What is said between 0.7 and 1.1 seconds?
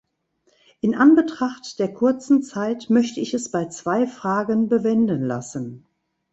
In